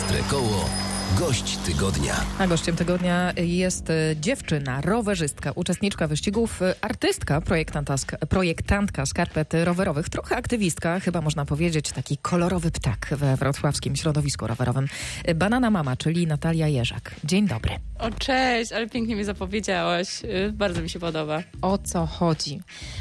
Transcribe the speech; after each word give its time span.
Bystre 0.00 0.22
koło 0.30 0.90
Gość 1.18 1.56
tygodnia. 1.56 2.14
A 2.38 2.46
gościem 2.46 2.76
tygodnia 2.76 3.32
jest 3.36 3.90
e, 3.90 4.16
dziewczyna, 4.20 4.80
rowerzystka, 4.80 5.52
uczestniczka 5.54 6.08
wyścigów, 6.08 6.62
e, 6.62 6.74
artystka, 6.80 7.40
projektantka, 7.40 8.16
projektantka 8.28 9.06
skarpet 9.06 9.54
rowerowych, 9.64 10.08
trochę 10.08 10.36
aktywistka, 10.36 11.00
chyba 11.00 11.20
można 11.20 11.44
powiedzieć, 11.44 11.92
taki 11.92 12.16
kolorowy 12.16 12.70
ptak 12.70 13.06
we 13.16 13.36
wrocławskim 13.36 13.96
środowisku 13.96 14.46
rowerowym. 14.46 14.88
E, 15.24 15.34
Banana 15.34 15.70
Mama, 15.70 15.96
czyli 15.96 16.26
Natalia 16.26 16.68
Jerzak. 16.68 17.14
Dzień 17.24 17.48
dobry. 17.48 17.72
O 17.98 18.10
cześć, 18.10 18.72
ale 18.72 18.88
pięknie 18.88 19.16
mi 19.16 19.24
zapowiedziałaś. 19.24 20.08
Bardzo 20.52 20.82
mi 20.82 20.90
się 20.90 20.98
podoba. 20.98 21.42
O 21.62 21.78
co 21.78 22.06
chodzi? 22.06 22.60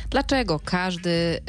Dlaczego 0.09 0.59
każdy 0.65 1.39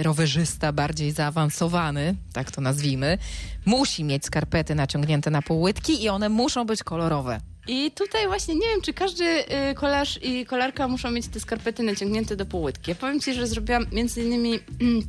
y, 0.00 0.02
rowerzysta 0.02 0.72
bardziej 0.72 1.12
zaawansowany, 1.12 2.14
tak 2.32 2.50
to 2.50 2.60
nazwijmy, 2.60 3.18
musi 3.66 4.04
mieć 4.04 4.24
skarpety 4.24 4.74
naciągnięte 4.74 5.30
na 5.30 5.42
półłytki 5.42 6.04
i 6.04 6.08
one 6.08 6.28
muszą 6.28 6.64
być 6.66 6.82
kolorowe? 6.82 7.40
I 7.68 7.90
tutaj 7.90 8.26
właśnie 8.26 8.54
nie 8.54 8.68
wiem, 8.68 8.80
czy 8.82 8.92
każdy 8.92 9.24
y, 9.24 9.74
kolarz 9.74 10.18
i 10.22 10.46
kolarka 10.46 10.88
muszą 10.88 11.10
mieć 11.10 11.28
te 11.28 11.40
skarpety 11.40 11.82
naciągnięte 11.82 12.36
do 12.36 12.46
półłytki. 12.46 12.90
Ja 12.90 12.94
powiem 12.94 13.20
ci, 13.20 13.34
że 13.34 13.46
zrobiłam 13.46 13.86
między 13.92 14.22
innymi 14.22 14.58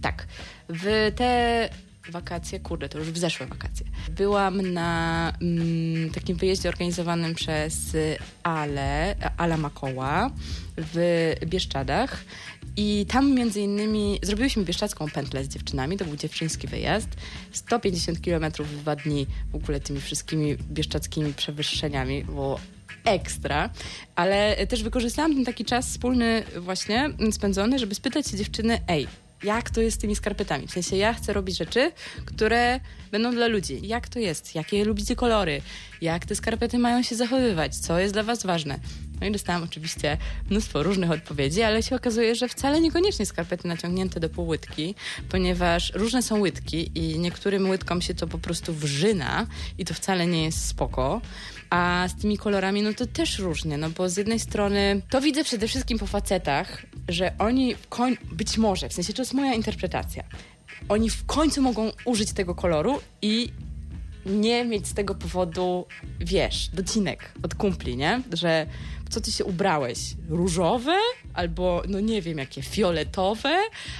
tak, 0.01 0.27
w 0.69 1.11
te 1.15 1.69
wakacje, 2.09 2.59
kurde, 2.59 2.89
to 2.89 2.97
już 2.99 3.11
w 3.11 3.17
zeszłe 3.17 3.45
wakacje. 3.45 3.85
Byłam 4.09 4.73
na 4.73 5.33
mm, 5.41 6.09
takim 6.09 6.37
wyjeździe 6.37 6.69
organizowanym 6.69 7.35
przez 7.35 7.97
Ale, 8.43 9.15
Ala 9.37 9.57
Makoła 9.57 10.31
w 10.77 11.33
Bieszczadach 11.45 12.23
i 12.77 13.05
tam 13.09 13.31
między 13.31 13.61
innymi 13.61 14.19
zrobiłyśmy 14.23 14.63
bieszczacką 14.63 15.09
pętlę 15.09 15.43
z 15.43 15.47
dziewczynami, 15.47 15.97
to 15.97 16.05
był 16.05 16.15
dziewczyński 16.15 16.67
wyjazd. 16.67 17.09
150 17.51 18.19
km 18.19 18.51
w 18.59 18.77
dwa 18.77 18.95
dni 18.95 19.27
w 19.51 19.55
ogóle 19.55 19.79
tymi 19.79 20.01
wszystkimi 20.01 20.57
bieszczackimi 20.57 21.33
przewyższeniami, 21.33 22.23
było 22.23 22.59
ekstra, 23.05 23.69
ale 24.15 24.67
też 24.67 24.83
wykorzystałam 24.83 25.35
ten 25.35 25.45
taki 25.45 25.65
czas 25.65 25.87
wspólny 25.87 26.43
właśnie 26.59 27.09
spędzony, 27.31 27.79
żeby 27.79 27.95
spytać 27.95 28.27
się 28.27 28.37
dziewczyny, 28.37 28.81
ej, 28.87 29.07
jak 29.43 29.69
to 29.69 29.81
jest 29.81 29.97
z 29.97 29.99
tymi 29.99 30.15
skarpetami. 30.15 30.67
W 30.67 30.71
sensie 30.71 30.95
ja 30.95 31.13
chcę 31.13 31.33
robić 31.33 31.57
rzeczy, 31.57 31.91
które 32.25 32.79
będą 33.11 33.31
dla 33.31 33.47
ludzi. 33.47 33.79
Jak 33.87 34.09
to 34.09 34.19
jest? 34.19 34.55
Jakie 34.55 34.85
lubicie 34.85 35.15
kolory? 35.15 35.61
Jak 36.01 36.25
te 36.25 36.35
skarpety 36.35 36.77
mają 36.77 37.03
się 37.03 37.15
zachowywać? 37.15 37.75
Co 37.75 37.99
jest 37.99 38.13
dla 38.13 38.23
was 38.23 38.45
ważne? 38.45 38.79
No 39.21 39.27
i 39.27 39.31
dostałam 39.31 39.63
oczywiście 39.63 40.17
mnóstwo 40.49 40.83
różnych 40.83 41.11
odpowiedzi, 41.11 41.61
ale 41.61 41.83
się 41.83 41.95
okazuje, 41.95 42.35
że 42.35 42.47
wcale 42.47 42.81
niekoniecznie 42.81 43.25
skarpety 43.25 43.67
naciągnięte 43.67 44.19
do 44.19 44.29
półłytki, 44.29 44.95
ponieważ 45.29 45.91
różne 45.95 46.21
są 46.21 46.39
łydki 46.39 46.91
i 46.95 47.19
niektórym 47.19 47.69
łydkom 47.69 48.01
się 48.01 48.13
to 48.13 48.27
po 48.27 48.37
prostu 48.37 48.73
wrzyna 48.73 49.47
i 49.77 49.85
to 49.85 49.93
wcale 49.93 50.27
nie 50.27 50.43
jest 50.43 50.67
spoko. 50.67 51.21
A 51.69 52.07
z 52.09 52.21
tymi 52.21 52.37
kolorami, 52.37 52.81
no 52.81 52.93
to 52.93 53.05
też 53.05 53.39
różnie, 53.39 53.77
no 53.77 53.89
bo 53.89 54.09
z 54.09 54.17
jednej 54.17 54.39
strony 54.39 55.01
to 55.09 55.21
widzę 55.21 55.43
przede 55.43 55.67
wszystkim 55.67 55.99
po 55.99 56.07
facetach, 56.07 56.85
że 57.11 57.37
oni 57.39 57.75
w 57.75 57.87
koń... 57.87 58.17
być 58.31 58.57
może, 58.57 58.89
w 58.89 58.93
sensie 58.93 59.13
to 59.13 59.21
jest 59.21 59.33
moja 59.33 59.53
interpretacja, 59.53 60.23
oni 60.89 61.09
w 61.09 61.25
końcu 61.25 61.61
mogą 61.61 61.91
użyć 62.05 62.33
tego 62.33 62.55
koloru 62.55 62.99
i 63.21 63.51
nie 64.25 64.65
mieć 64.65 64.87
z 64.87 64.93
tego 64.93 65.15
powodu, 65.15 65.85
wiesz, 66.19 66.69
docinek 66.73 67.31
od 67.43 67.55
kumpli, 67.55 67.97
nie? 67.97 68.21
Że 68.33 68.65
co 69.11 69.21
ty 69.21 69.31
się 69.31 69.45
ubrałeś? 69.45 69.99
Różowe? 70.29 70.95
Albo, 71.33 71.83
no 71.87 71.99
nie 71.99 72.21
wiem, 72.21 72.37
jakie 72.37 72.61
fioletowe? 72.61 73.57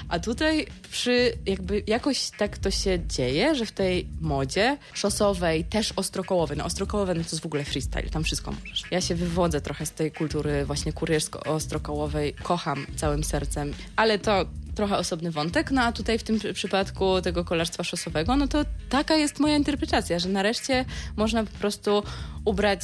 A 0.10 0.20
tutaj 0.20 0.68
przy, 0.92 1.34
jakby 1.46 1.84
jakoś 1.88 2.30
tak 2.38 2.58
to 2.58 2.72
się 2.72 3.00
dzieje, 3.08 3.56
że 3.56 3.66
w 3.66 3.72
tej 3.72 4.08
modzie 4.22 4.78
szosowej, 4.94 5.66
też 5.66 5.94
ostrokołowej, 5.96 6.58
no 6.58 6.66
ostrokołowe 6.66 7.14
no 7.14 7.24
to 7.24 7.30
jest 7.30 7.42
w 7.42 7.46
ogóle 7.46 7.64
freestyle, 7.64 8.10
tam 8.10 8.24
wszystko 8.24 8.52
możesz. 8.52 8.84
Ja 8.92 9.02
się 9.02 9.16
wywodzę 9.16 9.62
trochę 9.62 9.86
z 9.86 9.92
tej 9.92 10.12
kultury 10.12 10.66
właśnie 10.66 10.94
kuriersko-ostrokołowej, 10.94 12.34
kocham 12.44 12.86
całym 12.96 13.24
sercem, 13.24 13.74
ale 13.96 14.20
to 14.20 14.46
trochę 14.76 14.98
osobny 14.98 15.32
wątek, 15.32 15.72
no 15.72 15.82
a 15.82 15.92
tutaj 15.92 16.20
w 16.20 16.24
tym 16.24 16.40
przypadku 16.54 17.22
tego 17.22 17.46
kolarstwa 17.46 17.84
szosowego, 17.84 18.36
no 18.36 18.48
to 18.48 18.66
taka 18.90 19.16
jest 19.16 19.40
moja 19.40 19.56
interpretacja, 19.56 20.20
że 20.20 20.30
nareszcie 20.30 20.86
można 21.16 21.44
po 21.44 21.60
prostu 21.60 22.04
ubrać 22.46 22.82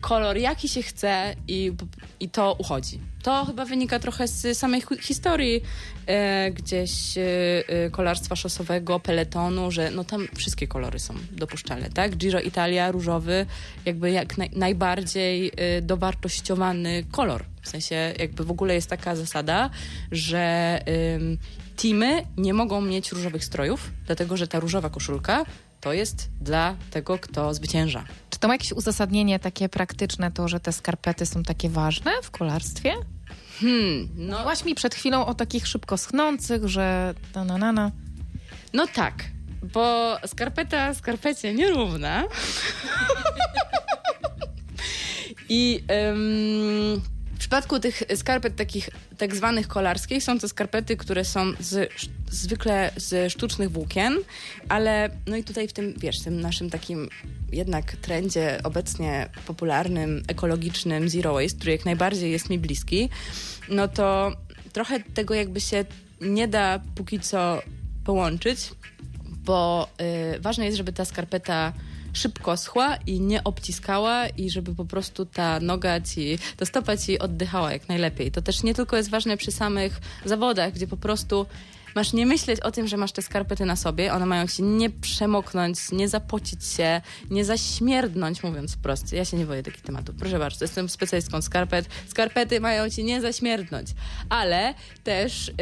kolor 0.00 0.36
jaki 0.36 0.68
się 0.68 0.82
chce 0.82 1.34
i, 1.48 1.72
i 2.20 2.28
to 2.28 2.56
uchodzi. 2.58 3.00
To 3.22 3.44
chyba 3.44 3.64
wynika 3.64 3.98
trochę 3.98 4.28
z 4.28 4.58
samej 4.58 4.82
historii 5.00 5.62
e, 6.06 6.50
gdzieś 6.50 7.18
e, 7.18 7.22
e, 7.68 7.90
kolarstwa 7.90 8.36
szosowego, 8.36 9.00
peletonu, 9.00 9.70
że 9.70 9.90
no 9.90 10.04
tam 10.04 10.28
wszystkie 10.36 10.68
kolory 10.68 10.98
są 10.98 11.14
dopuszczalne, 11.32 11.90
tak? 11.90 12.16
Giro 12.16 12.40
Italia, 12.40 12.92
różowy, 12.92 13.46
jakby 13.86 14.10
jak 14.10 14.38
naj, 14.38 14.50
najbardziej 14.56 15.52
e, 15.56 15.82
dowartościowany 15.82 17.04
kolor. 17.10 17.44
W 17.62 17.68
sensie 17.68 18.14
jakby 18.18 18.44
w 18.44 18.50
ogóle 18.50 18.74
jest 18.74 18.90
taka 18.90 19.16
zasada, 19.16 19.70
że 20.12 20.78
teamy 21.76 22.26
nie 22.36 22.54
mogą 22.54 22.80
mieć 22.80 23.12
różowych 23.12 23.44
strojów, 23.44 23.90
dlatego 24.06 24.36
że 24.36 24.48
ta 24.48 24.60
różowa 24.60 24.90
koszulka 24.90 25.44
to 25.80 25.92
jest 25.92 26.30
dla 26.40 26.76
tego, 26.90 27.18
kto 27.18 27.54
zwycięża. 27.54 28.04
Czy 28.40 28.42
to 28.42 28.48
ma 28.48 28.54
jakieś 28.54 28.72
uzasadnienie 28.72 29.38
takie 29.38 29.68
praktyczne, 29.68 30.32
to, 30.32 30.48
że 30.48 30.60
te 30.60 30.72
skarpety 30.72 31.26
są 31.26 31.42
takie 31.42 31.68
ważne 31.68 32.10
w 32.22 32.30
kolarstwie? 32.30 32.92
Hmm, 33.60 34.08
no. 34.16 34.36
Mówiłaś 34.36 34.64
mi 34.64 34.74
przed 34.74 34.94
chwilą 34.94 35.26
o 35.26 35.34
takich 35.34 35.66
szybko 35.66 35.98
schnących, 35.98 36.68
że 36.68 37.14
na 37.34 37.44
na 37.44 37.58
na 37.58 37.72
na. 37.72 37.90
No 38.72 38.86
tak, 38.86 39.24
bo 39.62 40.16
skarpeta 40.26 40.94
skarpecie 40.94 41.54
nierówna. 41.54 42.24
I 45.48 45.84
um, 45.88 47.02
przypadku 47.50 47.80
tych 47.80 48.02
skarpet 48.16 48.56
takich 48.56 48.90
tak 49.18 49.36
zwanych 49.36 49.68
kolarskich 49.68 50.22
są 50.22 50.38
to 50.38 50.48
skarpety, 50.48 50.96
które 50.96 51.24
są 51.24 51.52
z, 51.60 51.90
zwykle 52.30 52.90
z 52.96 53.32
sztucznych 53.32 53.70
włókien, 53.70 54.16
ale 54.68 55.10
no 55.26 55.36
i 55.36 55.44
tutaj 55.44 55.68
w 55.68 55.72
tym, 55.72 55.94
wiesz, 55.96 56.20
tym 56.20 56.40
naszym 56.40 56.70
takim 56.70 57.08
jednak 57.52 57.96
trendzie 57.96 58.60
obecnie 58.64 59.28
popularnym, 59.46 60.22
ekologicznym 60.28 61.08
zero 61.08 61.34
waste, 61.34 61.56
który 61.56 61.72
jak 61.72 61.84
najbardziej 61.84 62.32
jest 62.32 62.50
mi 62.50 62.58
bliski, 62.58 63.08
no 63.68 63.88
to 63.88 64.32
trochę 64.72 65.00
tego 65.00 65.34
jakby 65.34 65.60
się 65.60 65.84
nie 66.20 66.48
da 66.48 66.80
póki 66.94 67.20
co 67.20 67.62
połączyć, 68.04 68.70
bo 69.28 69.88
y, 70.36 70.40
ważne 70.40 70.64
jest, 70.64 70.76
żeby 70.76 70.92
ta 70.92 71.04
skarpeta 71.04 71.72
szybko 72.12 72.56
schła 72.56 72.96
i 73.06 73.20
nie 73.20 73.44
obciskała 73.44 74.28
i 74.28 74.50
żeby 74.50 74.74
po 74.74 74.84
prostu 74.84 75.26
ta 75.26 75.60
noga 75.60 76.00
ci, 76.00 76.38
ta 76.56 76.66
stopa 76.66 76.96
ci 76.96 77.18
oddychała 77.18 77.72
jak 77.72 77.88
najlepiej. 77.88 78.30
To 78.30 78.42
też 78.42 78.62
nie 78.62 78.74
tylko 78.74 78.96
jest 78.96 79.10
ważne 79.10 79.36
przy 79.36 79.52
samych 79.52 80.00
zawodach, 80.24 80.72
gdzie 80.72 80.86
po 80.86 80.96
prostu 80.96 81.46
masz 81.94 82.12
nie 82.12 82.26
myśleć 82.26 82.60
o 82.60 82.70
tym, 82.70 82.88
że 82.88 82.96
masz 82.96 83.12
te 83.12 83.22
skarpety 83.22 83.64
na 83.64 83.76
sobie, 83.76 84.12
one 84.12 84.26
mają 84.26 84.46
ci 84.46 84.62
nie 84.62 84.90
przemoknąć, 84.90 85.92
nie 85.92 86.08
zapocić 86.08 86.64
się, 86.64 87.00
nie 87.30 87.44
zaśmierdnąć, 87.44 88.42
mówiąc 88.42 88.74
wprost. 88.74 89.12
Ja 89.12 89.24
się 89.24 89.36
nie 89.36 89.46
boję 89.46 89.62
takich 89.62 89.82
tematów. 89.82 90.14
Proszę 90.18 90.38
bardzo, 90.38 90.64
jestem 90.64 90.88
specjalistką 90.88 91.42
skarpet. 91.42 91.86
Skarpety 92.08 92.60
mają 92.60 92.90
ci 92.90 93.04
nie 93.04 93.20
zaśmierdnąć. 93.20 93.88
Ale 94.28 94.74
też 95.04 95.48
y, 95.48 95.52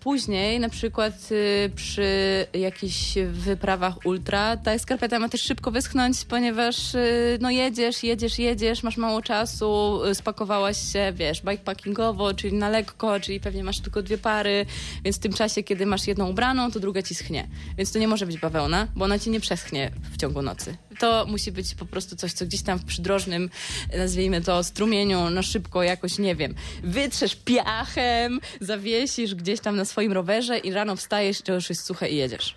później, 0.00 0.60
na 0.60 0.68
przykład 0.68 1.28
y, 1.32 1.70
przy 1.76 2.46
jakichś 2.54 3.14
wyprawach 3.30 4.06
ultra, 4.06 4.56
ta 4.56 4.78
skarpeta 4.78 5.18
ma 5.18 5.28
też 5.28 5.42
szybko 5.42 5.70
wyschnąć, 5.70 6.24
ponieważ 6.24 6.94
y, 6.94 7.38
no 7.40 7.50
jedziesz, 7.50 8.02
jedziesz, 8.02 8.38
jedziesz, 8.38 8.82
masz 8.82 8.96
mało 8.96 9.22
czasu, 9.22 10.00
spakowałaś 10.14 10.92
się, 10.92 11.12
wiesz, 11.14 11.42
bikepackingowo, 11.42 12.34
czyli 12.34 12.52
na 12.52 12.68
lekko, 12.68 13.20
czyli 13.20 13.40
pewnie 13.40 13.64
masz 13.64 13.80
tylko 13.80 14.02
dwie 14.02 14.18
pary, 14.18 14.66
więc 15.04 15.16
w 15.16 15.20
tym 15.20 15.32
czasie, 15.32 15.62
kiedy 15.70 15.86
masz 15.86 16.06
jedną 16.06 16.28
ubraną, 16.28 16.70
to 16.70 16.80
druga 16.80 17.02
ci 17.02 17.14
schnie. 17.14 17.48
Więc 17.78 17.92
to 17.92 17.98
nie 17.98 18.08
może 18.08 18.26
być 18.26 18.38
bawełna, 18.38 18.88
bo 18.96 19.04
ona 19.04 19.18
ci 19.18 19.30
nie 19.30 19.40
przeschnie 19.40 19.90
w 20.12 20.16
ciągu 20.16 20.42
nocy. 20.42 20.76
To 20.98 21.26
musi 21.28 21.52
być 21.52 21.74
po 21.74 21.86
prostu 21.86 22.16
coś, 22.16 22.32
co 22.32 22.46
gdzieś 22.46 22.62
tam 22.62 22.78
w 22.78 22.84
przydrożnym, 22.84 23.50
nazwijmy 23.98 24.40
to, 24.40 24.64
strumieniu, 24.64 25.30
no 25.30 25.42
szybko 25.42 25.82
jakoś, 25.82 26.18
nie 26.18 26.36
wiem, 26.36 26.54
wytrzesz 26.82 27.36
piachem, 27.36 28.40
zawiesisz 28.60 29.34
gdzieś 29.34 29.60
tam 29.60 29.76
na 29.76 29.84
swoim 29.84 30.12
rowerze 30.12 30.58
i 30.58 30.72
rano 30.72 30.96
wstajesz, 30.96 31.42
to 31.42 31.54
już 31.54 31.68
jest 31.68 31.84
suche 31.84 32.08
i 32.08 32.16
jedziesz. 32.16 32.56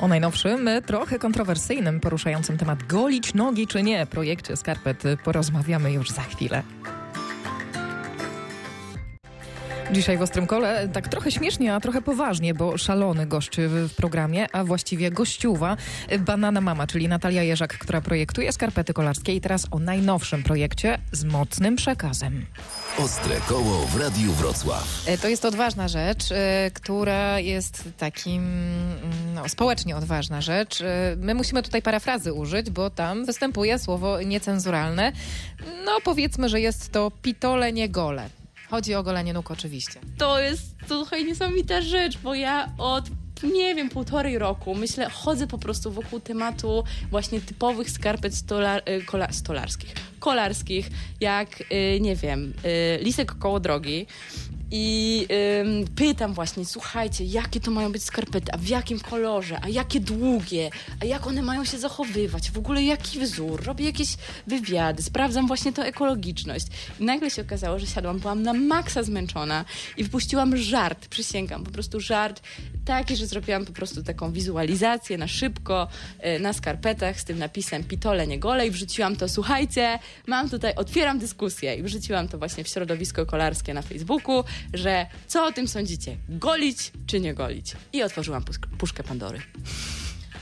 O 0.00 0.08
najnowszym, 0.08 0.68
trochę 0.86 1.18
kontrowersyjnym, 1.18 2.00
poruszającym 2.00 2.58
temat 2.58 2.82
golić 2.82 3.34
nogi 3.34 3.66
czy 3.66 3.82
nie 3.82 4.06
projekcie 4.06 4.56
skarpet 4.56 5.02
porozmawiamy 5.24 5.92
już 5.92 6.10
za 6.10 6.22
chwilę. 6.22 6.62
Dzisiaj 9.92 10.18
w 10.18 10.22
Ostrym 10.22 10.46
Kole 10.46 10.88
tak 10.88 11.08
trochę 11.08 11.30
śmiesznie, 11.32 11.74
a 11.74 11.80
trochę 11.80 12.02
poważnie, 12.02 12.54
bo 12.54 12.78
szalony 12.78 13.26
goszczy 13.26 13.68
w, 13.68 13.94
programie, 13.94 14.46
a 14.52 14.64
właściwie 14.64 15.10
gościuwa 15.10 15.76
Banana 16.18 16.60
Mama, 16.60 16.86
czyli 16.86 17.08
Natalia 17.08 17.42
Jerzak, 17.42 17.78
która 17.78 18.00
projektuje 18.00 18.52
skarpety 18.52 18.92
kolarskie 18.92 19.34
i 19.34 19.40
teraz 19.40 19.66
o 19.70 19.78
najnowszym 19.78 20.42
projekcie 20.42 20.98
z 21.12 21.24
mocnym 21.24 21.76
przekazem. 21.76 22.46
Ostre 22.98 23.36
koło 23.48 23.86
w 23.86 23.96
Radiu 23.96 24.32
Wrocław. 24.32 25.02
E, 25.06 25.18
To 25.18 25.28
jest 25.28 25.44
odważna 25.44 25.88
rzecz, 25.88 26.32
e, 26.32 26.70
która 26.74 27.40
jest 27.40 27.84
takim 27.98 28.42
mm, 28.42 29.34
no, 29.34 29.48
społecznie 29.48 29.96
odważna 29.96 30.40
rzecz. 30.40 30.80
E, 30.80 31.16
My 31.18 31.34
musimy 31.34 31.62
tutaj 31.62 31.82
parafrazy 31.82 32.32
użyć, 32.32 32.70
bo 32.70 32.90
tam 32.90 33.24
występuje 33.24 33.78
słowo 33.78 34.22
niecenzuralne. 34.22 35.12
No 35.84 35.92
powiedzmy, 36.04 36.48
że 36.48 36.60
jest 36.60 36.92
to 36.92 37.10
pitole 37.22 37.72
nie 37.72 37.88
gole. 37.88 38.28
Chodzi 38.70 38.94
o 38.94 39.02
golenie 39.02 39.32
nóg 39.32 39.50
oczywiście. 39.50 40.00
To 40.18 40.40
jest 40.40 40.76
trochę 40.88 41.24
niesamowita 41.24 41.80
rzecz, 41.80 42.18
bo 42.18 42.34
ja 42.34 42.72
od 42.78 43.04
nie 43.42 43.74
wiem, 43.74 43.88
półtorej 43.88 44.38
roku, 44.38 44.74
myślę, 44.74 45.10
chodzę 45.10 45.46
po 45.46 45.58
prostu 45.58 45.90
wokół 45.92 46.20
tematu 46.20 46.84
właśnie 47.10 47.40
typowych 47.40 47.90
skarpet 47.90 48.34
stolar, 48.34 48.82
y, 48.88 49.04
kola, 49.04 49.32
stolarskich, 49.32 49.94
kolarskich, 50.18 50.90
jak, 51.20 51.60
y, 51.60 52.00
nie 52.00 52.16
wiem, 52.16 52.52
y, 52.98 53.04
lisek 53.04 53.38
koło 53.38 53.60
drogi. 53.60 54.06
I 54.70 55.26
ym, 55.60 55.84
pytam 55.96 56.34
właśnie, 56.34 56.64
słuchajcie, 56.64 57.24
jakie 57.24 57.60
to 57.60 57.70
mają 57.70 57.92
być 57.92 58.04
skarpety, 58.04 58.52
a 58.52 58.56
w 58.56 58.68
jakim 58.68 59.00
kolorze, 59.00 59.58
a 59.62 59.68
jakie 59.68 60.00
długie, 60.00 60.70
a 61.02 61.04
jak 61.04 61.26
one 61.26 61.42
mają 61.42 61.64
się 61.64 61.78
zachowywać, 61.78 62.50
w 62.50 62.58
ogóle 62.58 62.82
jaki 62.82 63.20
wzór, 63.20 63.64
robię 63.64 63.84
jakieś 63.84 64.16
wywiady, 64.46 65.02
sprawdzam 65.02 65.46
właśnie 65.46 65.72
tę 65.72 65.82
ekologiczność. 65.82 66.66
I 67.00 67.04
nagle 67.04 67.30
się 67.30 67.42
okazało, 67.42 67.78
że 67.78 67.86
siadłam, 67.86 68.18
byłam 68.18 68.42
na 68.42 68.52
maksa 68.52 69.02
zmęczona 69.02 69.64
i 69.96 70.04
wpuściłam 70.04 70.56
żart, 70.56 71.08
przysięgam, 71.08 71.64
po 71.64 71.70
prostu 71.70 72.00
żart 72.00 72.42
taki, 72.86 73.16
że 73.16 73.26
zrobiłam 73.26 73.64
po 73.64 73.72
prostu 73.72 74.02
taką 74.02 74.32
wizualizację 74.32 75.18
na 75.18 75.28
szybko, 75.28 75.88
y, 76.36 76.40
na 76.40 76.52
skarpetach 76.52 77.20
z 77.20 77.24
tym 77.24 77.38
napisem 77.38 77.84
pitole, 77.84 78.26
nie 78.26 78.38
gole 78.38 78.66
i 78.66 78.70
wrzuciłam 78.70 79.16
to, 79.16 79.28
słuchajcie, 79.28 79.98
mam 80.26 80.50
tutaj, 80.50 80.74
otwieram 80.74 81.18
dyskusję 81.18 81.74
i 81.74 81.82
wrzuciłam 81.82 82.28
to 82.28 82.38
właśnie 82.38 82.64
w 82.64 82.68
środowisko 82.68 83.26
kolarskie 83.26 83.74
na 83.74 83.82
Facebooku, 83.82 84.44
że 84.74 85.06
co 85.26 85.46
o 85.46 85.52
tym 85.52 85.68
sądzicie, 85.68 86.16
golić 86.28 86.92
czy 87.06 87.20
nie 87.20 87.34
golić? 87.34 87.72
I 87.92 88.02
otworzyłam 88.02 88.44
puszkę 88.78 89.02
Pandory. 89.02 89.40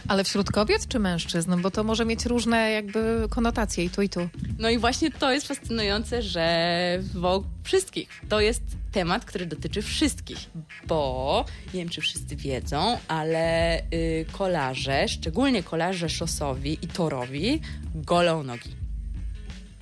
Ale 0.09 0.25
wśród 0.25 0.51
kobiet 0.51 0.89
czy 0.89 0.99
mężczyzn? 0.99 1.61
Bo 1.63 1.71
to 1.71 1.85
może 1.85 2.05
mieć 2.05 2.27
różne 2.27 2.71
jakby 2.71 3.27
konotacje 3.31 3.85
i 3.85 3.91
tu 3.91 4.03
i 4.03 4.09
tu. 4.09 4.29
No 4.59 4.71
i 4.71 4.79
właśnie 4.79 5.11
to 5.11 5.33
jest 5.33 5.47
fascynujące, 5.47 6.23
że 6.23 6.99
wokół 7.15 7.51
wszystkich. 7.63 8.09
To 8.29 8.41
jest 8.41 8.63
temat, 8.95 9.25
który 9.25 9.47
dotyczy 9.47 9.83
wszystkich, 9.83 10.39
bo 10.87 11.45
nie 11.75 11.81
wiem, 11.81 11.89
czy 11.89 12.01
wszyscy 12.01 12.37
wiedzą, 12.37 12.99
ale 13.09 13.79
y, 13.81 14.27
kolarze, 14.33 15.09
szczególnie 15.09 15.63
kolarze 15.63 16.09
szosowi 16.09 16.79
i 16.83 16.89
torowi, 16.89 17.61
golą 17.95 18.43
nogi. 18.43 18.71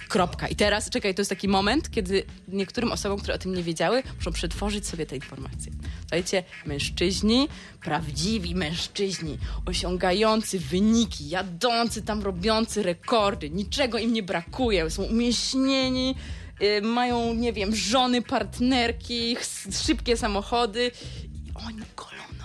Kropka. 0.08 0.48
I 0.48 0.56
teraz, 0.56 0.90
czekaj, 0.90 1.14
to 1.14 1.20
jest 1.20 1.28
taki 1.28 1.48
moment, 1.48 1.90
kiedy 1.90 2.24
niektórym 2.48 2.92
osobom, 2.92 3.18
które 3.18 3.34
o 3.34 3.38
tym 3.38 3.54
nie 3.54 3.62
wiedziały, 3.62 4.02
muszą 4.16 4.32
przetworzyć 4.32 4.86
sobie 4.86 5.06
te 5.06 5.16
informacje. 5.16 5.72
Słuchajcie, 6.00 6.44
mężczyźni, 6.66 7.48
prawdziwi 7.80 8.54
mężczyźni, 8.54 9.38
osiągający 9.66 10.58
wyniki, 10.58 11.28
jadący 11.28 12.02
tam, 12.02 12.22
robiący 12.22 12.82
rekordy, 12.82 13.50
niczego 13.50 13.98
im 13.98 14.12
nie 14.12 14.22
brakuje, 14.22 14.90
są 14.90 15.02
umieśnieni, 15.02 16.14
mają, 16.82 17.34
nie 17.34 17.52
wiem, 17.52 17.76
żony, 17.76 18.22
partnerki, 18.22 19.36
szybkie 19.84 20.16
samochody 20.16 20.90
i 21.24 21.52
oni 21.66 21.82
nogi. 22.38 22.41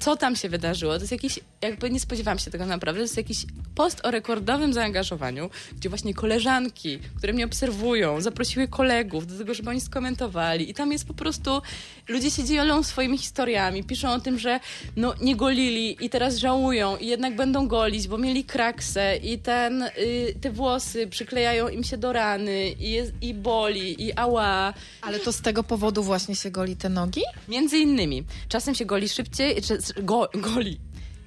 Co 0.00 0.16
tam 0.16 0.36
się 0.36 0.48
wydarzyło? 0.48 0.94
To 0.94 1.00
jest 1.00 1.12
jakiś, 1.12 1.40
jakby 1.62 1.90
nie 1.90 2.00
spodziewałam 2.00 2.38
się 2.38 2.50
tego 2.50 2.66
naprawdę, 2.66 2.98
to 2.98 3.02
jest 3.02 3.16
jakiś 3.16 3.46
post 3.74 4.00
o 4.04 4.10
rekordowym 4.10 4.72
zaangażowaniu, 4.72 5.50
gdzie 5.76 5.88
właśnie 5.88 6.14
koleżanki, 6.14 6.98
które 7.16 7.32
mnie 7.32 7.44
obserwują, 7.44 8.20
zaprosiły 8.20 8.68
kolegów 8.68 9.26
do 9.26 9.38
tego, 9.38 9.54
żeby 9.54 9.70
oni 9.70 9.80
skomentowali 9.80 10.70
i 10.70 10.74
tam 10.74 10.92
jest 10.92 11.06
po 11.06 11.14
prostu, 11.14 11.62
ludzie 12.08 12.30
się 12.30 12.44
dzielą 12.44 12.82
swoimi 12.82 13.18
historiami, 13.18 13.84
piszą 13.84 14.12
o 14.12 14.20
tym, 14.20 14.38
że 14.38 14.60
no 14.96 15.14
nie 15.20 15.36
golili 15.36 16.04
i 16.04 16.10
teraz 16.10 16.36
żałują 16.36 16.96
i 16.96 17.06
jednak 17.06 17.36
będą 17.36 17.68
golić, 17.68 18.08
bo 18.08 18.18
mieli 18.18 18.44
kraksę 18.44 19.16
i 19.16 19.38
ten, 19.38 19.82
y, 19.82 20.34
te 20.40 20.50
włosy 20.50 21.06
przyklejają 21.06 21.68
im 21.68 21.84
się 21.84 21.96
do 21.96 22.12
rany 22.12 22.68
i, 22.68 22.90
jest, 22.90 23.12
i 23.22 23.34
boli 23.34 24.02
i 24.06 24.12
ała. 24.12 24.74
Ale 25.02 25.18
to 25.18 25.32
z 25.32 25.40
tego 25.40 25.64
powodu 25.64 26.02
właśnie 26.02 26.36
się 26.36 26.50
goli 26.50 26.76
te 26.76 26.88
nogi? 26.88 27.22
Między 27.48 27.78
innymi. 27.78 28.24
Czasem 28.48 28.74
się 28.74 28.84
goli 28.84 29.08
szybciej, 29.08 29.56
go, 29.96 30.28
goli. 30.34 30.80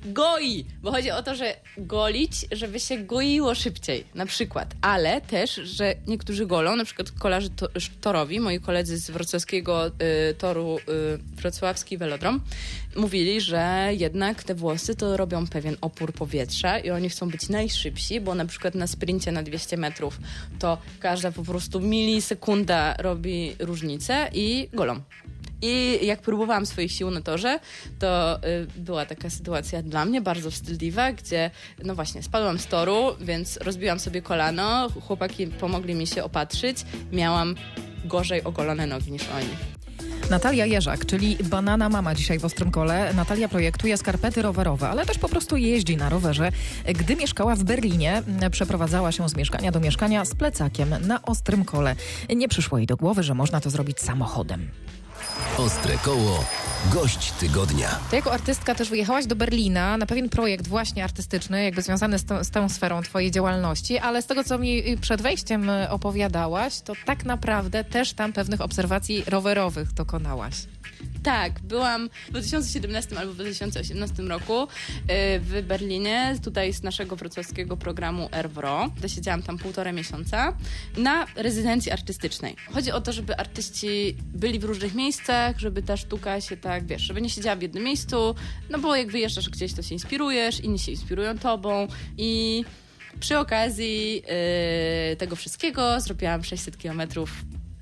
Goi, 0.06 0.66
bo 0.82 0.92
chodzi 0.92 1.12
o 1.12 1.24
to, 1.24 1.36
że 1.36 1.56
golić, 1.78 2.32
żeby 2.52 2.80
się 2.80 2.98
goiło 2.98 3.56
szybciej, 3.56 4.04
na 4.16 4.26
przykład, 4.26 4.74
ale 4.82 5.22
też, 5.22 5.56
że 5.56 5.96
niektórzy 6.08 6.46
golą, 6.46 6.76
na 6.76 6.86
przykład 6.86 7.12
kolarze 7.12 7.50
to, 7.50 7.68
torowi, 8.02 8.40
moi 8.40 8.60
koledzy 8.60 8.98
z 8.98 9.10
wrocławskiego 9.10 9.88
y, 9.88 9.92
toru 10.34 10.78
y, 10.78 10.82
wrocławski 11.18 11.98
velodrom, 11.98 12.42
mówili, 12.96 13.42
że 13.42 13.90
jednak 13.98 14.44
te 14.44 14.56
włosy 14.56 14.96
to 14.96 15.18
robią 15.18 15.48
pewien 15.48 15.78
opór 15.82 16.14
powietrza 16.14 16.80
i 16.80 16.90
oni 16.90 17.10
chcą 17.10 17.30
być 17.30 17.50
najszybsi, 17.50 18.22
bo 18.22 18.36
na 18.36 18.46
przykład 18.46 18.76
na 18.76 18.88
sprincie 18.88 19.32
na 19.32 19.44
200 19.44 19.78
metrów 19.78 20.20
to 20.60 20.78
każda 21.00 21.32
po 21.32 21.44
prostu 21.44 21.80
milisekunda 21.80 22.96
robi 23.00 23.56
różnicę 23.60 24.30
i 24.34 24.70
golą. 24.74 25.02
I 25.66 26.00
jak 26.06 26.22
próbowałam 26.22 26.66
swoich 26.66 26.92
sił 26.92 27.12
na 27.12 27.22
torze, 27.22 27.60
to 28.00 28.40
y, 28.44 28.68
była 28.76 29.06
taka 29.06 29.30
sytuacja 29.30 29.82
dla 29.82 30.06
mnie 30.06 30.22
bardzo 30.22 30.52
wstydliwa, 30.52 31.12
gdzie 31.12 31.52
no 31.84 31.96
właśnie 31.96 32.24
spadłam 32.24 32.60
z 32.60 32.68
toru, 32.68 33.16
więc 33.22 33.58
rozbiłam 33.58 34.00
sobie 34.00 34.22
kolano, 34.22 34.90
chłopaki 35.08 35.48
pomogli 35.48 35.96
mi 35.96 36.08
się 36.08 36.24
opatrzyć, 36.24 36.78
miałam 37.12 37.56
gorzej 38.06 38.44
ogolone 38.44 38.88
nogi 38.88 39.12
niż 39.12 39.24
oni. 39.38 39.50
Natalia 40.30 40.66
Jerzak, 40.66 41.06
czyli 41.06 41.38
Banana 41.44 41.90
Mama 41.90 42.16
dzisiaj 42.16 42.40
w 42.40 42.46
Ostrym 42.46 42.72
Kole. 42.72 43.14
Natalia 43.14 43.50
projektuje 43.50 43.98
skarpety 43.98 44.42
rowerowe, 44.42 44.90
ale 44.90 45.06
też 45.06 45.18
po 45.18 45.30
prostu 45.30 45.58
jeździ 45.58 45.98
na 45.98 46.10
rowerze. 46.10 46.52
Gdy 46.86 47.16
mieszkała 47.16 47.56
w 47.56 47.64
Berlinie, 47.64 48.24
przeprowadzała 48.52 49.12
się 49.12 49.30
z 49.30 49.36
mieszkania 49.36 49.72
do 49.72 49.80
mieszkania 49.80 50.26
z 50.26 50.36
plecakiem 50.36 50.96
na 51.02 51.22
Ostrym 51.22 51.66
Kole. 51.66 51.96
Nie 52.36 52.48
przyszło 52.48 52.78
jej 52.78 52.88
do 52.88 52.98
głowy, 52.98 53.24
że 53.24 53.34
można 53.34 53.62
to 53.62 53.70
zrobić 53.70 54.00
samochodem. 54.00 54.70
Ostre 55.58 55.98
koło. 55.98 56.46
Gość 56.94 57.32
tygodnia. 57.32 58.00
Ty 58.10 58.16
jako 58.16 58.34
artystka 58.34 58.76
też 58.76 58.90
wyjechałaś 58.90 59.26
do 59.26 59.36
Berlina 59.36 59.98
na 59.98 60.06
pewien 60.06 60.30
projekt 60.30 60.68
właśnie 60.68 61.04
artystyczny, 61.04 61.64
jakby 61.64 61.82
związany 61.82 62.20
z, 62.20 62.26
tą- 62.26 62.44
z 62.44 62.50
tą 62.50 62.70
sferą 62.70 63.02
twojej 63.02 63.32
działalności, 63.32 63.98
ale 63.98 64.22
z 64.22 64.26
tego, 64.26 64.44
co 64.44 64.58
mi 64.58 64.98
przed 65.02 65.22
wejściem 65.22 65.70
y, 65.70 65.90
opowiadałaś, 65.90 66.82
to 66.82 66.94
tak 67.06 67.26
naprawdę 67.26 67.84
też 67.84 68.14
tam 68.14 68.34
pewnych 68.34 68.62
obserwacji 68.62 69.24
rowerowych 69.28 69.94
dokonałaś. 69.94 70.56
Tak, 71.24 71.60
byłam 71.60 72.10
w 72.28 72.32
2017 72.32 73.20
albo 73.20 73.34
w 73.34 73.36
2018 73.36 74.24
roku 74.24 74.64
y, 74.64 74.68
w 75.40 75.62
Berlinie, 75.68 76.36
tutaj 76.44 76.74
z 76.74 76.84
naszego 76.84 77.16
wrocławskiego 77.16 77.78
programu 77.78 78.30
Erwro. 78.32 78.92
Siedziałam 79.08 79.42
tam 79.42 79.58
półtora 79.58 79.92
miesiąca 79.92 80.58
na 80.98 81.26
rezydencji 81.36 81.92
artystycznej. 81.92 82.56
Chodzi 82.72 82.92
o 82.92 83.02
to, 83.02 83.12
żeby 83.14 83.38
artyści 83.38 84.16
byli 84.34 84.60
w 84.60 84.64
różnych 84.64 84.94
miejscach, 84.94 85.60
żeby 85.60 85.84
ta 85.84 85.98
sztuka 85.98 86.42
się 86.42 86.58
tak, 86.58 86.86
wiesz, 86.86 87.02
żeby 87.02 87.22
nie 87.22 87.30
siedziała 87.30 87.56
w 87.56 87.62
jednym 87.62 87.84
miejscu, 87.84 88.36
no 88.70 88.80
bo 88.80 88.96
jak 88.96 89.12
wyjeżdżasz 89.12 89.50
gdzieś, 89.50 89.74
to 89.74 89.82
się 89.82 89.96
inspirujesz, 89.96 90.60
inni 90.60 90.80
się 90.80 90.92
inspirują 90.92 91.38
tobą 91.38 91.88
i 92.18 92.64
przy 93.20 93.40
okazji 93.40 94.24
y, 95.14 95.16
tego 95.16 95.36
wszystkiego 95.36 96.00
zrobiłam 96.00 96.44
600 96.44 96.78
kilometrów 96.78 97.32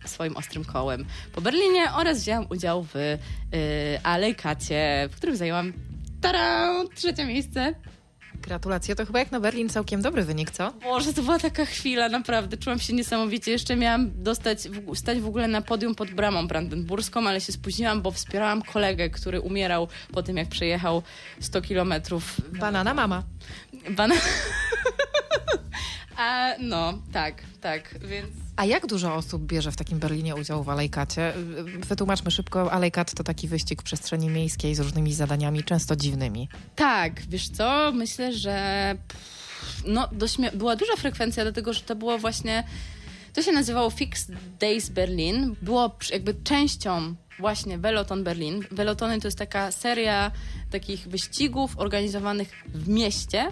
swoim 0.06 0.38
ostrym 0.38 0.66
kołem 0.66 1.06
po 1.34 1.42
Berlinie 1.42 1.92
oraz 1.94 2.22
wzięłam 2.22 2.46
udział 2.50 2.84
w 2.84 2.96
y, 2.96 3.20
Alejkacie, 4.04 5.10
w 5.12 5.16
którym 5.16 5.36
zajęłam 5.36 5.74
tarą, 6.22 6.88
trzecie 6.96 7.26
miejsce. 7.26 7.76
Gratulacje, 8.42 8.96
to 8.96 9.06
chyba 9.06 9.20
jak 9.20 9.32
na 9.32 9.40
Berlin 9.40 9.70
całkiem 9.70 10.02
dobry 10.02 10.24
wynik, 10.24 10.52
co? 10.52 10.74
Boże, 10.84 11.14
to 11.14 11.24
była 11.24 11.40
taka 11.40 11.66
chwila, 11.66 12.10
naprawdę. 12.10 12.58
Czułam 12.58 12.80
się 12.80 12.94
niesamowicie. 12.94 13.52
Jeszcze 13.52 13.76
miałam 13.76 14.24
dostać, 14.24 14.60
w, 14.60 14.96
stać 14.98 15.20
w 15.20 15.28
ogóle 15.28 15.48
na 15.48 15.62
podium 15.62 15.96
pod 15.96 16.12
bramą 16.12 16.48
brandenburską, 16.48 17.28
ale 17.28 17.42
się 17.42 17.52
spóźniłam, 17.52 18.02
bo 18.02 18.12
wspierałam 18.12 18.62
kolegę, 18.62 19.10
który 19.10 19.42
umierał 19.42 19.88
po 20.12 20.24
tym, 20.24 20.38
jak 20.38 20.48
przejechał 20.48 21.04
100 21.40 21.62
kilometrów. 21.62 22.42
Banana 22.60 22.94
Mama. 22.94 23.24
Bana... 23.90 24.16
A 26.18 26.50
no, 26.60 26.94
tak, 27.14 27.44
tak, 27.62 28.00
więc... 28.00 28.41
A 28.62 28.66
jak 28.66 28.88
dużo 28.88 29.16
osób 29.16 29.42
bierze 29.42 29.72
w 29.72 29.76
takim 29.76 30.00
Berlinie 30.00 30.36
udział 30.36 30.64
w 30.64 30.70
Alejkacie? 30.70 31.34
Wytłumaczmy 31.88 32.32
szybko, 32.32 32.72
Alejkat 32.72 33.14
to 33.14 33.24
taki 33.24 33.48
wyścig 33.48 33.82
w 33.82 33.84
przestrzeni 33.84 34.30
miejskiej 34.30 34.76
z 34.76 34.80
różnymi 34.80 35.14
zadaniami, 35.14 35.64
często 35.64 35.96
dziwnymi. 35.96 36.50
Tak, 36.76 37.22
wiesz 37.30 37.50
co, 37.50 37.92
myślę, 37.94 38.34
że 38.34 38.96
no, 39.88 40.10
dość 40.12 40.38
była 40.54 40.76
duża 40.76 40.96
frekwencja, 40.96 41.44
dlatego 41.44 41.74
że 41.74 41.82
to 41.82 41.96
było 41.96 42.18
właśnie 42.18 42.64
To 43.34 43.42
się 43.42 43.52
nazywało 43.52 43.90
Fixed 43.90 44.36
Days 44.60 44.90
Berlin. 44.90 45.56
Było 45.62 45.96
jakby 46.12 46.34
częścią 46.34 47.16
właśnie 47.40 47.78
Veloton 47.78 48.24
Berlin. 48.24 48.64
Velotony 48.72 49.20
to 49.20 49.28
jest 49.28 49.38
taka 49.38 49.72
seria 49.72 50.32
takich 50.72 51.08
wyścigów 51.08 51.80
organizowanych 51.80 52.64
w 52.68 52.90
mieście, 52.90 53.52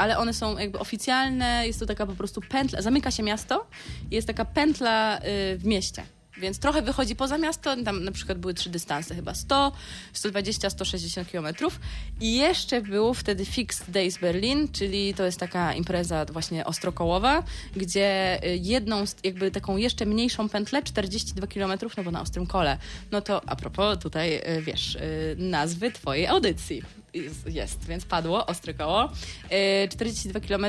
ale 0.00 0.18
one 0.18 0.34
są 0.34 0.58
jakby 0.58 0.78
oficjalne, 0.78 1.66
jest 1.66 1.80
to 1.80 1.86
taka 1.86 2.06
po 2.06 2.12
prostu 2.12 2.40
pętla, 2.40 2.82
zamyka 2.82 3.10
się 3.10 3.22
miasto 3.22 3.66
jest 4.10 4.26
taka 4.26 4.44
pętla 4.44 5.18
y, 5.18 5.20
w 5.58 5.64
mieście. 5.64 6.02
Więc 6.38 6.58
trochę 6.58 6.82
wychodzi 6.82 7.16
poza 7.16 7.38
miasto, 7.38 7.76
tam 7.84 8.04
na 8.04 8.12
przykład 8.12 8.38
były 8.38 8.54
trzy 8.54 8.70
dystanse, 8.70 9.14
chyba 9.14 9.34
100, 9.34 9.72
120, 10.12 10.70
160 10.70 11.30
kilometrów. 11.30 11.80
I 12.20 12.36
jeszcze 12.36 12.82
był 12.82 13.14
wtedy 13.14 13.44
Fixed 13.44 13.90
Days 13.90 14.18
Berlin, 14.18 14.68
czyli 14.72 15.14
to 15.14 15.24
jest 15.24 15.38
taka 15.38 15.74
impreza 15.74 16.24
właśnie 16.24 16.64
ostrokołowa, 16.64 17.42
gdzie 17.76 18.40
y, 18.44 18.56
jedną, 18.56 19.04
jakby 19.24 19.50
taką 19.50 19.76
jeszcze 19.76 20.06
mniejszą 20.06 20.48
pętlę, 20.48 20.82
42 20.82 21.46
kilometrów, 21.46 21.96
no 21.96 22.02
bo 22.02 22.10
na 22.10 22.20
ostrym 22.20 22.46
kole. 22.46 22.78
No 23.10 23.20
to 23.20 23.48
a 23.48 23.56
propos 23.56 23.98
tutaj, 23.98 24.36
y, 24.36 24.62
wiesz, 24.62 24.94
y, 24.94 25.36
nazwy 25.38 25.92
twojej 25.92 26.26
audycji 26.26 26.82
jest, 27.14 27.46
jest, 27.46 27.84
więc 27.84 28.04
padło, 28.04 28.46
ostre 28.46 28.74
koło. 28.74 29.12
Yy, 29.50 29.88
42 29.88 30.40
km 30.40 30.64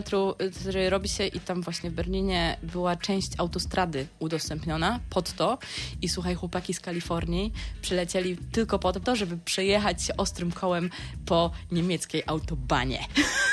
y, 0.75 0.89
robi 0.89 1.09
się 1.09 1.27
i 1.27 1.39
tam 1.39 1.61
właśnie 1.61 1.89
w 1.89 1.93
Berlinie 1.93 2.57
była 2.63 2.95
część 2.95 3.31
autostrady 3.37 4.07
udostępniona 4.19 4.99
pod 5.09 5.33
to 5.33 5.57
i 6.01 6.09
słuchaj, 6.09 6.35
chłopaki 6.35 6.73
z 6.73 6.79
Kalifornii 6.79 7.53
przylecieli 7.81 8.37
tylko 8.51 8.79
po 8.79 8.93
to, 8.93 9.15
żeby 9.15 9.37
przejechać 9.37 10.03
się 10.03 10.17
ostrym 10.17 10.51
kołem 10.51 10.89
po 11.25 11.51
niemieckiej 11.71 12.23
autobanie. 12.27 12.99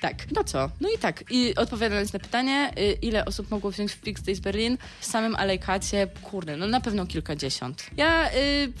tak, 0.00 0.30
no 0.32 0.44
co? 0.44 0.70
No 0.80 0.88
i 0.94 0.98
tak, 0.98 1.24
i 1.30 1.54
odpowiadając 1.54 2.12
na 2.12 2.18
pytanie, 2.18 2.72
y, 2.78 2.98
ile 3.02 3.24
osób 3.24 3.50
mogło 3.50 3.70
wziąć 3.70 3.92
w 3.92 3.94
Fixed 3.94 4.26
Days 4.26 4.40
Berlin, 4.40 4.78
w 5.00 5.06
samym 5.06 5.36
alejkacie, 5.36 6.06
kurde, 6.22 6.56
no 6.56 6.66
na 6.66 6.80
pewno 6.80 7.06
kilkadziesiąt. 7.06 7.86
Ja 7.96 8.30
y, 8.30 8.72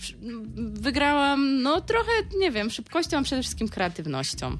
wygrałam, 0.56 1.62
no 1.62 1.80
trochę, 1.80 2.12
nie 2.38 2.50
wiem, 2.50 2.70
szybkością, 2.70 3.18
a 3.18 3.22
przede 3.22 3.42
wszystkim 3.42 3.68
kreatywnością. 3.68 4.58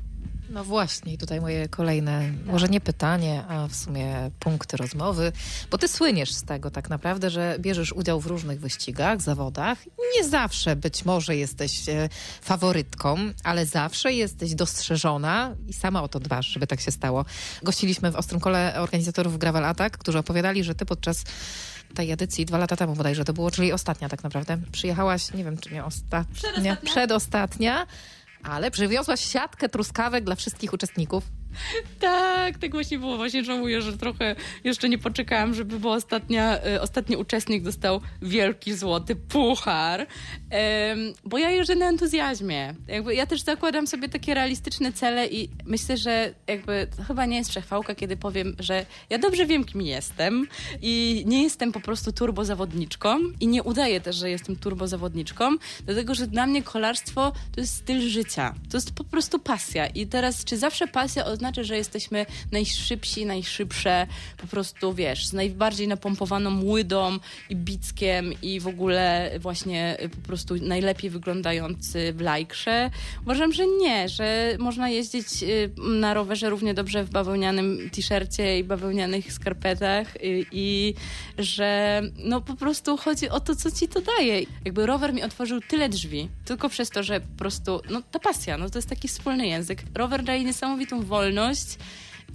No 0.54 0.64
właśnie, 0.64 1.18
tutaj 1.18 1.40
moje 1.40 1.68
kolejne, 1.68 2.32
może 2.46 2.68
nie 2.68 2.80
pytanie, 2.80 3.44
a 3.49 3.68
w 3.68 3.75
sumie 3.75 4.30
punkty 4.40 4.76
rozmowy, 4.76 5.32
bo 5.70 5.78
ty 5.78 5.88
słyniesz 5.88 6.32
z 6.32 6.42
tego 6.42 6.70
tak 6.70 6.90
naprawdę, 6.90 7.30
że 7.30 7.56
bierzesz 7.58 7.92
udział 7.92 8.20
w 8.20 8.26
różnych 8.26 8.61
wyścigach, 8.61 9.20
zawodach. 9.20 9.78
Nie 10.16 10.28
zawsze 10.28 10.76
być 10.76 11.04
może 11.04 11.37
jesteś 11.37 11.88
e, 11.88 12.08
faworytką, 12.42 13.16
ale 13.44 13.66
zawsze 13.66 14.12
jesteś 14.12 14.54
dostrzeżona 14.54 15.54
i 15.68 15.73
sama 15.73 16.02
o 16.02 16.08
to 16.08 16.20
dbasz, 16.20 16.46
żeby 16.46 16.66
tak 16.66 16.80
się 16.80 16.90
stało. 16.90 17.25
Gościliśmy 17.62 18.11
w 18.11 18.16
Ostrym 18.16 18.40
Kole 18.40 18.75
organizatorów 18.78 19.38
Gravel 19.38 19.64
Attack, 19.64 19.99
którzy 19.99 20.18
opowiadali, 20.18 20.64
że 20.64 20.75
ty 20.75 20.87
podczas 20.87 21.25
tej 21.94 22.11
edycji 22.11 22.46
dwa 22.46 22.58
lata 22.58 22.76
temu 22.76 22.94
bodajże 22.94 23.25
to 23.25 23.32
było, 23.32 23.50
czyli 23.50 23.73
ostatnia 23.73 24.08
tak 24.08 24.23
naprawdę. 24.23 24.58
Przyjechałaś, 24.73 25.32
nie 25.32 25.44
wiem 25.44 25.58
czy 25.58 25.75
nie 25.75 25.84
ostatnia, 25.84 26.34
Przedostatnia. 26.34 26.76
przedostatnia 26.76 27.87
ale 28.44 28.70
przywiozłaś 28.70 29.20
siatkę 29.20 29.68
truskawek 29.68 30.24
dla 30.24 30.34
wszystkich 30.34 30.72
uczestników. 30.72 31.24
Tak, 32.00 32.58
tak 32.58 32.70
właśnie 32.70 32.99
było. 32.99 33.16
Właśnie 33.16 33.44
żałuję, 33.44 33.82
że 33.82 33.99
trochę 33.99 34.37
jeszcze 34.64 34.88
nie 34.88 34.99
poczekałam, 34.99 35.54
żeby 35.54 35.78
był 35.78 35.90
ostatnia, 35.90 36.66
y, 36.66 36.80
ostatni 36.80 37.16
uczestnik 37.16 37.62
dostał 37.62 38.00
wielki 38.23 38.75
złoty 38.75 39.16
puchar. 39.16 40.06
Bo 41.25 41.38
ja 41.38 41.50
jeżdżę 41.50 41.75
na 41.75 41.88
entuzjazmie. 41.88 42.75
Jakby 42.88 43.14
ja 43.14 43.26
też 43.26 43.40
zakładam 43.40 43.87
sobie 43.87 44.08
takie 44.08 44.34
realistyczne 44.34 44.92
cele 44.92 45.26
i 45.26 45.49
myślę, 45.64 45.96
że 45.96 46.34
jakby 46.46 46.87
to 46.96 47.02
chyba 47.02 47.26
nie 47.26 47.37
jest 47.37 47.50
przechwałka, 47.50 47.94
kiedy 47.94 48.16
powiem, 48.16 48.56
że 48.58 48.87
ja 49.11 49.18
dobrze 49.18 49.46
wiem, 49.46 49.64
kim 49.64 49.82
jestem 49.82 50.46
i 50.82 51.25
nie 51.26 51.42
jestem 51.42 51.73
po 51.73 51.80
prostu 51.80 52.12
turbozawodniczką 52.12 53.18
i 53.40 53.46
nie 53.46 53.62
udaję 53.62 54.00
też, 54.00 54.16
że 54.16 54.30
jestem 54.30 54.56
turbozawodniczką, 54.56 55.56
dlatego, 55.87 56.14
że 56.14 56.26
dla 56.26 56.46
mnie 56.46 56.62
kolarstwo 56.62 57.32
to 57.54 57.61
jest 57.61 57.75
styl 57.75 58.00
życia. 58.00 58.54
To 58.70 58.76
jest 58.76 58.94
po 58.94 59.04
prostu 59.04 59.38
pasja. 59.38 59.87
I 59.87 60.06
teraz, 60.06 60.44
czy 60.44 60.56
zawsze 60.56 60.87
pasja 60.87 61.25
oznacza, 61.44 61.62
że 61.62 61.76
jesteśmy 61.76 62.26
najszybsi, 62.52 63.26
najszybsze, 63.26 64.06
po 64.36 64.46
prostu, 64.46 64.94
wiesz, 64.94 65.26
z 65.26 65.32
najbardziej 65.32 65.88
napompowaną 65.88 66.64
łydą 66.64 67.18
i 67.50 67.56
bickiem 67.56 68.32
i 68.42 68.60
w 68.60 68.66
ogóle 68.66 69.30
właśnie 69.38 69.96
y, 70.02 70.08
po 70.08 70.20
prostu 70.20 70.54
najlepiej 70.54 71.10
wyglądający 71.10 72.12
w 72.12 72.20
lajkrze? 72.20 72.90
Uważam, 73.22 73.52
że 73.52 73.66
nie, 73.66 74.08
że 74.08 74.56
można 74.58 74.88
jeździć 74.88 75.26
y, 75.42 75.70
na 75.78 76.14
rowerze 76.14 76.50
równie 76.50 76.74
dobrze 76.74 77.04
w 77.04 77.10
bawełnianym 77.10 77.90
t-shircie 77.90 78.58
i 78.58 78.64
bawełnianych 78.64 79.32
skarpetach 79.32 80.16
y, 80.16 80.46
i 80.52 80.94
że 81.38 82.02
no 82.18 82.40
po 82.40 82.56
prostu 82.56 82.96
chodzi 82.96 83.28
o 83.28 83.40
to, 83.40 83.56
co 83.56 83.70
ci 83.70 83.88
to 83.88 84.00
daje. 84.00 84.46
Jakby 84.64 84.86
rower 84.86 85.14
mi 85.14 85.22
otworzył 85.22 85.60
tyle 85.60 85.88
drzwi, 85.88 86.28
tylko 86.44 86.68
przez 86.68 86.90
to, 86.90 87.02
że 87.02 87.20
po 87.20 87.38
prostu, 87.38 87.80
no 87.90 88.02
ta 88.10 88.18
pasja, 88.18 88.58
no 88.58 88.70
to 88.70 88.78
jest 88.78 88.88
taki 88.88 89.08
wspólny 89.08 89.46
język. 89.46 89.82
Rower 89.94 90.22
daje 90.22 90.44
niesamowitą 90.44 91.02
wolność, 91.02 91.33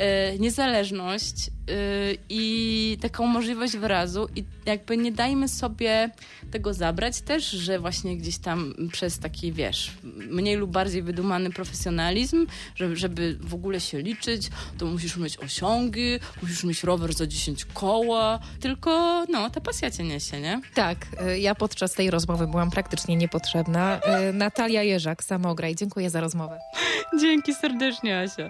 y, 0.01 0.39
niezależność 0.39 1.47
y, 1.47 2.17
i 2.29 2.97
taką 3.01 3.27
możliwość 3.27 3.77
wyrazu 3.77 4.27
i 4.35 4.43
jakby 4.65 4.97
nie 4.97 5.11
dajmy 5.11 5.47
sobie 5.47 6.09
tego 6.51 6.73
zabrać 6.73 7.21
też, 7.21 7.49
że 7.49 7.79
właśnie 7.79 8.17
gdzieś 8.17 8.37
tam 8.37 8.73
przez 8.91 9.19
taki, 9.19 9.51
wiesz, 9.53 9.91
mniej 10.29 10.55
lub 10.55 10.71
bardziej 10.71 11.03
wydumany 11.03 11.49
profesjonalizm, 11.49 12.47
żeby, 12.75 12.95
żeby 12.95 13.37
w 13.41 13.53
ogóle 13.53 13.79
się 13.79 14.01
liczyć, 14.01 14.49
to 14.77 14.85
musisz 14.85 15.17
mieć 15.17 15.37
osiągi, 15.37 16.19
musisz 16.41 16.63
mieć 16.63 16.83
rower 16.83 17.13
za 17.13 17.27
10 17.27 17.65
koła, 17.65 18.39
tylko 18.59 19.25
no, 19.29 19.49
ta 19.49 19.61
pasja 19.61 19.91
cię 19.91 20.03
niesie, 20.03 20.41
nie? 20.41 20.61
Tak, 20.73 20.97
y, 21.27 21.39
ja 21.39 21.55
podczas 21.55 21.93
tej 21.93 22.11
rozmowy 22.11 22.47
byłam 22.47 22.71
praktycznie 22.71 23.15
niepotrzebna. 23.15 23.99
Natalia 24.33 24.83
Jerzak, 24.83 25.23
Samograj, 25.23 25.75
dziękuję 25.75 26.09
za 26.09 26.21
rozmowę. 26.21 26.59
Dzięki 27.21 27.53
serdecznie, 27.53 28.19
Asia. 28.19 28.49